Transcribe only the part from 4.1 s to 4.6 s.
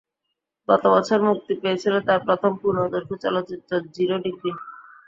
Degree.